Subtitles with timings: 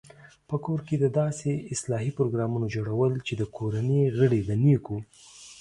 [0.49, 4.97] په کور کې د داسې اصلاحي پروګرامونو جوړول چې د کورنۍ غړي د نېکو